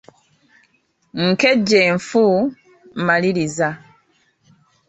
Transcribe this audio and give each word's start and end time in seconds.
Nkejje 1.25 1.81
nfu, 1.97 2.23
maliriza. 3.05 3.69